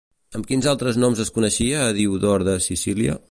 Amb 0.37 0.47
quins 0.51 0.69
altres 0.71 0.97
noms 1.03 1.21
es 1.25 1.29
coneixia 1.37 1.85
a 1.91 1.95
Diodor 1.99 2.47
de 2.51 2.57
Sicília? 2.69 3.19